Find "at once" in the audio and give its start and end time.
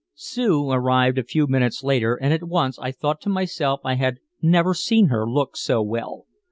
2.33-2.79